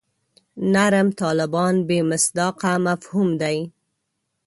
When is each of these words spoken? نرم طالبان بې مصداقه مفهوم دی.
نرم 0.73 1.07
طالبان 1.21 1.75
بې 1.87 1.99
مصداقه 2.11 2.73
مفهوم 2.87 3.29
دی. 3.41 3.57